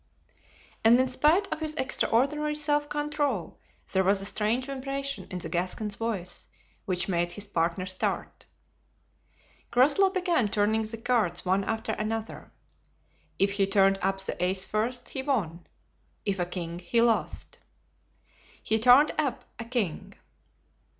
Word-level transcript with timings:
And 0.83 0.99
in 0.99 1.07
spite 1.07 1.45
of 1.53 1.59
his 1.59 1.75
extraordinary 1.75 2.55
self 2.55 2.89
control 2.89 3.59
there 3.93 4.03
was 4.03 4.19
a 4.19 4.25
strange 4.25 4.65
vibration 4.65 5.27
in 5.29 5.37
the 5.37 5.47
Gascon's 5.47 5.95
voice 5.95 6.47
which 6.85 7.07
made 7.07 7.33
his 7.33 7.45
partner 7.45 7.85
start. 7.85 8.47
Groslow 9.69 10.09
began 10.09 10.47
turning 10.47 10.81
the 10.81 10.97
cards 10.97 11.45
one 11.45 11.63
after 11.63 11.91
another. 11.91 12.51
If 13.37 13.51
he 13.51 13.67
turned 13.67 13.99
up 14.01 14.27
an 14.27 14.37
ace 14.39 14.65
first 14.65 15.09
he 15.09 15.21
won; 15.21 15.67
if 16.25 16.39
a 16.39 16.47
king 16.47 16.79
he 16.79 16.99
lost. 16.99 17.59
He 18.63 18.79
turned 18.79 19.13
up 19.19 19.45
a 19.59 19.65
king. 19.65 20.15